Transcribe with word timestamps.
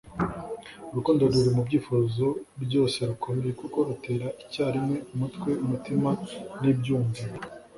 Urukundo 0.91 1.21
ruri 1.31 1.49
mu 1.55 1.61
byifuzo 1.67 2.25
byose 2.63 2.97
rukomeye, 3.09 3.51
kuko 3.61 3.77
rutera 3.87 4.27
icyarimwe 4.43 4.97
umutwe, 5.13 5.49
umutima 5.63 6.09
n'ibyumviro.” 6.61 7.35